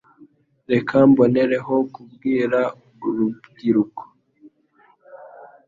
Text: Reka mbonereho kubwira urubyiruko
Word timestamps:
Reka 0.71 0.95
mbonereho 1.09 1.75
kubwira 1.93 2.59
urubyiruko 3.07 4.01